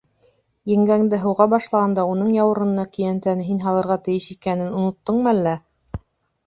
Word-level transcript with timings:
Еңгәңде 0.69 1.19
һыуға 1.25 1.45
башлағанда 1.51 2.05
уның 2.13 2.31
яурынына 2.37 2.87
көйәнтәне 2.97 3.47
һин 3.51 3.63
һалырға 3.69 4.01
тейеш 4.09 4.31
икәнен 4.39 4.75
оноттоңмо 4.81 5.35
әллә? 5.37 5.57